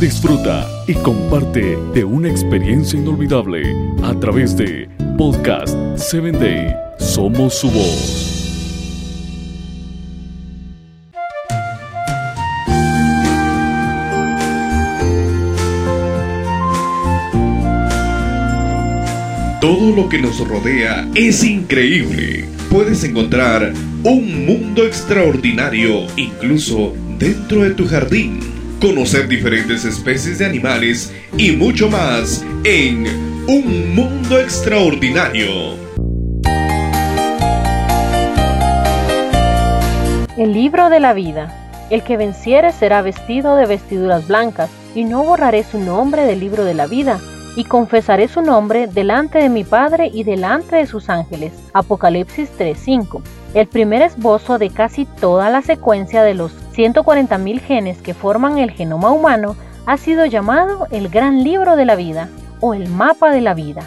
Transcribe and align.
Disfruta 0.00 0.64
y 0.86 0.94
comparte 0.94 1.76
de 1.92 2.04
una 2.04 2.30
experiencia 2.30 2.96
inolvidable 2.96 3.74
a 4.04 4.14
través 4.20 4.56
de 4.56 4.88
Podcast 5.16 5.76
7 5.96 6.30
Day. 6.30 6.72
Somos 7.00 7.54
su 7.54 7.68
voz. 7.68 8.38
Todo 19.60 19.96
lo 19.96 20.08
que 20.08 20.18
nos 20.18 20.38
rodea 20.46 21.08
es 21.16 21.42
increíble. 21.42 22.44
Puedes 22.70 23.02
encontrar 23.02 23.72
un 24.04 24.46
mundo 24.46 24.86
extraordinario 24.86 26.06
incluso 26.16 26.94
dentro 27.18 27.62
de 27.62 27.70
tu 27.70 27.84
jardín. 27.88 28.57
Conocer 28.80 29.26
diferentes 29.26 29.84
especies 29.84 30.38
de 30.38 30.46
animales 30.46 31.12
y 31.36 31.50
mucho 31.50 31.90
más 31.90 32.44
en 32.62 33.08
Un 33.48 33.92
Mundo 33.92 34.38
Extraordinario. 34.38 35.74
El 40.36 40.52
libro 40.52 40.90
de 40.90 41.00
la 41.00 41.12
vida. 41.12 41.52
El 41.90 42.04
que 42.04 42.16
venciere 42.16 42.70
será 42.70 43.02
vestido 43.02 43.56
de 43.56 43.66
vestiduras 43.66 44.28
blancas, 44.28 44.70
y 44.94 45.02
no 45.02 45.24
borraré 45.24 45.64
su 45.64 45.80
nombre 45.80 46.24
del 46.24 46.38
libro 46.38 46.64
de 46.64 46.74
la 46.74 46.86
vida 46.86 47.18
y 47.56 47.64
confesaré 47.64 48.28
su 48.28 48.42
nombre 48.42 48.86
delante 48.86 49.38
de 49.38 49.48
mi 49.48 49.64
Padre 49.64 50.08
y 50.14 50.22
delante 50.22 50.76
de 50.76 50.86
sus 50.86 51.08
ángeles. 51.08 51.52
Apocalipsis 51.72 52.48
3:5. 52.56 53.22
El 53.54 53.66
primer 53.66 54.02
esbozo 54.02 54.58
de 54.58 54.70
casi 54.70 55.04
toda 55.04 55.50
la 55.50 55.62
secuencia 55.62 56.22
de 56.22 56.34
los 56.34 56.52
140.000 56.78 57.60
genes 57.60 58.00
que 58.00 58.14
forman 58.14 58.58
el 58.58 58.70
genoma 58.70 59.10
humano 59.10 59.56
ha 59.84 59.96
sido 59.96 60.26
llamado 60.26 60.86
el 60.92 61.08
gran 61.08 61.42
libro 61.42 61.74
de 61.74 61.84
la 61.84 61.96
vida 61.96 62.28
o 62.60 62.72
el 62.72 62.88
mapa 62.88 63.32
de 63.32 63.40
la 63.40 63.52
vida. 63.52 63.82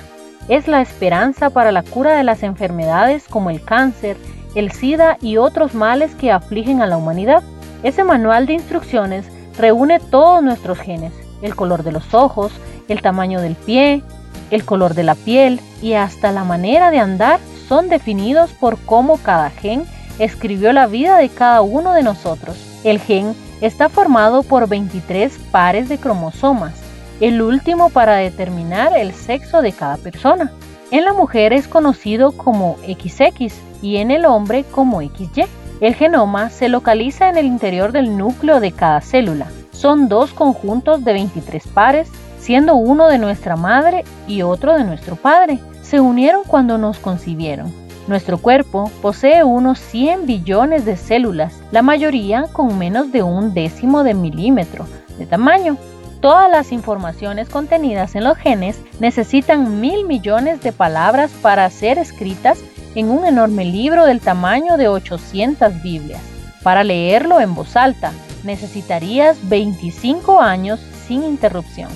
Es 0.50 0.68
la 0.68 0.82
esperanza 0.82 1.52
para 1.52 1.72
la 1.72 1.84
cura 1.84 2.18
de 2.18 2.26
las 2.26 2.44
enfermedades 2.44 3.30
como 3.30 3.50
el 3.50 3.64
cáncer, 3.64 4.18
el 4.56 4.74
SIDA 4.74 5.18
y 5.22 5.38
otros 5.38 5.74
males 5.74 6.16
que 6.16 6.34
afligen 6.34 6.82
a 6.82 6.86
la 6.86 6.98
humanidad. 6.98 7.44
Ese 7.82 8.04
manual 8.04 8.46
de 8.46 8.54
instrucciones 8.56 9.26
reúne 9.58 10.02
todos 10.02 10.44
nuestros 10.44 10.78
genes, 10.78 11.14
el 11.42 11.56
color 11.56 11.84
de 11.84 11.94
los 11.94 12.14
ojos, 12.14 12.52
el 12.90 13.02
tamaño 13.02 13.40
del 13.40 13.56
pie, 13.56 14.04
el 14.50 14.66
color 14.66 14.96
de 14.96 15.04
la 15.04 15.16
piel 15.16 15.62
y 15.82 15.94
hasta 15.94 16.34
la 16.34 16.44
manera 16.44 16.92
de 16.92 17.00
andar 17.00 17.40
son 17.70 17.88
definidos 17.88 18.52
por 18.52 18.78
cómo 18.80 19.18
cada 19.18 19.50
gen 19.50 19.86
escribió 20.20 20.74
la 20.74 20.88
vida 20.88 21.16
de 21.16 21.30
cada 21.30 21.62
uno 21.62 21.94
de 21.94 22.04
nosotros. 22.04 22.71
El 22.84 23.00
gen 23.00 23.36
está 23.62 23.90
formado 23.90 24.44
por 24.44 24.68
23 24.68 25.38
pares 25.52 25.88
de 25.90 25.98
cromosomas, 25.98 26.74
el 27.20 27.42
último 27.42 27.90
para 27.90 28.16
determinar 28.16 28.98
el 28.98 29.14
sexo 29.14 29.62
de 29.62 29.72
cada 29.72 29.98
persona. 29.98 30.52
En 30.90 31.06
la 31.06 31.14
mujer 31.14 31.54
es 31.54 31.68
conocido 31.68 32.32
como 32.32 32.78
XX 32.86 33.54
y 33.82 33.98
en 33.98 34.12
el 34.12 34.26
hombre 34.26 34.64
como 34.64 35.02
XY. 35.02 35.46
El 35.80 35.96
genoma 35.96 36.50
se 36.50 36.70
localiza 36.70 37.30
en 37.30 37.38
el 37.38 37.46
interior 37.46 37.92
del 37.92 38.18
núcleo 38.18 38.60
de 38.60 38.72
cada 38.72 39.02
célula. 39.02 39.48
Son 39.72 40.10
dos 40.10 40.32
conjuntos 40.32 41.04
de 41.04 41.14
23 41.14 41.68
pares 41.68 42.10
siendo 42.40 42.76
uno 42.76 43.08
de 43.08 43.20
nuestra 43.20 43.56
madre 43.56 44.04
y 44.28 44.42
otro 44.42 44.74
de 44.76 44.84
nuestro 44.84 45.16
padre. 45.16 45.60
Se 45.84 46.00
unieron 46.00 46.44
cuando 46.44 46.78
nos 46.78 46.98
concibieron. 46.98 47.81
Nuestro 48.08 48.40
cuerpo 48.40 48.90
posee 49.02 49.44
unos 49.44 49.80
100 49.80 50.26
billones 50.26 50.86
de 50.86 50.98
células, 50.98 51.62
la 51.72 51.82
mayoría 51.82 52.46
con 52.52 52.78
menos 52.78 53.12
de 53.12 53.24
un 53.24 53.54
décimo 53.54 54.04
de 54.04 54.14
milímetro 54.14 54.86
de 55.18 55.26
tamaño. 55.26 55.78
Todas 56.20 56.50
las 56.50 56.72
informaciones 56.72 57.50
contenidas 57.50 58.16
en 58.16 58.24
los 58.24 58.38
genes 58.38 58.80
necesitan 59.00 59.82
mil 59.82 60.06
millones 60.06 60.62
de 60.62 60.72
palabras 60.72 61.32
para 61.42 61.70
ser 61.70 61.98
escritas 61.98 62.60
en 62.96 63.10
un 63.10 63.26
enorme 63.26 63.66
libro 63.66 64.06
del 64.06 64.20
tamaño 64.20 64.78
de 64.78 64.88
800 64.88 65.82
Biblias. 65.82 66.22
Para 66.64 66.84
leerlo 66.84 67.40
en 67.40 67.56
voz 67.56 67.76
alta, 67.76 68.12
necesitarías 68.44 69.38
25 69.50 70.42
años 70.42 70.80
sin 71.08 71.24
interrupción. 71.24 71.90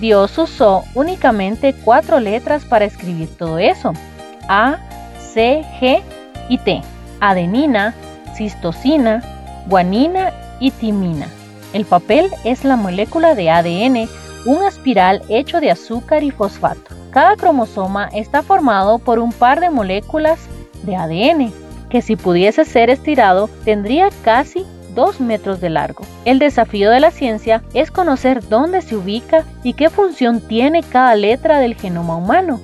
Dios 0.00 0.36
usó 0.38 0.84
únicamente 0.94 1.74
cuatro 1.84 2.20
letras 2.20 2.64
para 2.64 2.84
escribir 2.84 3.28
todo 3.36 3.58
eso. 3.58 3.92
A, 4.48 4.78
C, 5.36 5.66
G 5.78 6.02
y 6.48 6.56
T. 6.56 6.80
Adenina, 7.20 7.94
cistosina, 8.34 9.22
guanina 9.66 10.32
y 10.60 10.70
timina. 10.70 11.28
El 11.74 11.84
papel 11.84 12.30
es 12.44 12.64
la 12.64 12.76
molécula 12.76 13.34
de 13.34 13.50
ADN, 13.50 14.08
un 14.46 14.64
espiral 14.66 15.20
hecho 15.28 15.60
de 15.60 15.70
azúcar 15.70 16.22
y 16.22 16.30
fosfato. 16.30 16.94
Cada 17.10 17.36
cromosoma 17.36 18.08
está 18.14 18.42
formado 18.42 18.98
por 18.98 19.18
un 19.18 19.30
par 19.30 19.60
de 19.60 19.68
moléculas 19.68 20.38
de 20.84 20.96
ADN, 20.96 21.52
que 21.90 22.00
si 22.00 22.16
pudiese 22.16 22.64
ser 22.64 22.88
estirado 22.88 23.50
tendría 23.66 24.08
casi 24.24 24.64
2 24.94 25.20
metros 25.20 25.60
de 25.60 25.68
largo. 25.68 26.06
El 26.24 26.38
desafío 26.38 26.90
de 26.90 27.00
la 27.00 27.10
ciencia 27.10 27.62
es 27.74 27.90
conocer 27.90 28.48
dónde 28.48 28.80
se 28.80 28.96
ubica 28.96 29.44
y 29.62 29.74
qué 29.74 29.90
función 29.90 30.40
tiene 30.40 30.82
cada 30.82 31.14
letra 31.14 31.58
del 31.58 31.74
genoma 31.74 32.16
humano, 32.16 32.58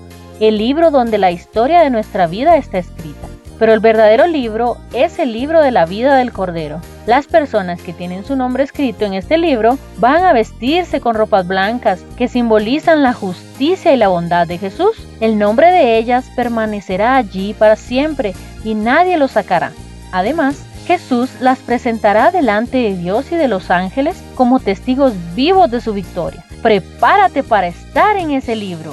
el 0.48 0.58
libro 0.58 0.90
donde 0.90 1.18
la 1.18 1.30
historia 1.30 1.80
de 1.82 1.90
nuestra 1.90 2.26
vida 2.26 2.56
está 2.56 2.78
escrita. 2.78 3.28
Pero 3.60 3.74
el 3.74 3.78
verdadero 3.78 4.26
libro 4.26 4.76
es 4.92 5.20
el 5.20 5.32
libro 5.32 5.60
de 5.60 5.70
la 5.70 5.86
vida 5.86 6.16
del 6.16 6.32
Cordero. 6.32 6.80
Las 7.06 7.28
personas 7.28 7.80
que 7.80 7.92
tienen 7.92 8.24
su 8.24 8.34
nombre 8.34 8.64
escrito 8.64 9.04
en 9.04 9.14
este 9.14 9.38
libro 9.38 9.78
van 9.98 10.24
a 10.24 10.32
vestirse 10.32 11.00
con 11.00 11.14
ropas 11.14 11.46
blancas 11.46 12.04
que 12.16 12.26
simbolizan 12.26 13.04
la 13.04 13.12
justicia 13.12 13.94
y 13.94 13.96
la 13.96 14.08
bondad 14.08 14.48
de 14.48 14.58
Jesús. 14.58 15.06
El 15.20 15.38
nombre 15.38 15.70
de 15.70 15.96
ellas 15.96 16.28
permanecerá 16.34 17.14
allí 17.14 17.54
para 17.54 17.76
siempre 17.76 18.34
y 18.64 18.74
nadie 18.74 19.18
lo 19.18 19.28
sacará. 19.28 19.70
Además, 20.10 20.56
Jesús 20.88 21.30
las 21.38 21.60
presentará 21.60 22.32
delante 22.32 22.78
de 22.78 22.96
Dios 22.96 23.30
y 23.30 23.36
de 23.36 23.46
los 23.46 23.70
ángeles 23.70 24.20
como 24.34 24.58
testigos 24.58 25.12
vivos 25.36 25.70
de 25.70 25.80
su 25.80 25.92
victoria. 25.92 26.44
Prepárate 26.62 27.44
para 27.44 27.68
estar 27.68 28.16
en 28.16 28.32
ese 28.32 28.56
libro. 28.56 28.92